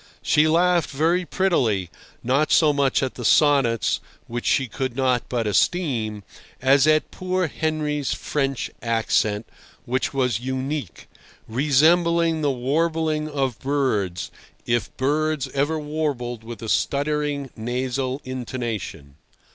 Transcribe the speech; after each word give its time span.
She 0.23 0.47
laughed 0.47 0.89
very 0.89 1.25
prettily, 1.27 1.91
not 2.23 2.51
so 2.51 2.73
much 2.73 3.03
at 3.03 3.13
the 3.13 3.23
sonnets, 3.23 3.99
which 4.25 4.47
she 4.47 4.67
could 4.67 4.95
not 4.95 5.29
but 5.29 5.45
esteem, 5.45 6.23
as 6.59 6.87
at 6.87 7.11
poor 7.11 7.45
Henry's 7.45 8.11
French 8.11 8.71
accent, 8.81 9.47
which 9.85 10.11
was 10.11 10.39
unique, 10.39 11.07
resembling 11.47 12.41
the 12.41 12.49
warbling 12.49 13.29
of 13.29 13.59
birds, 13.59 14.31
if 14.65 14.89
birds 14.97 15.47
ever 15.49 15.77
warbled 15.79 16.43
with 16.43 16.63
a 16.63 16.67
stuttering, 16.69 17.51
nasal 17.55 18.21
intonation. 18.23 19.17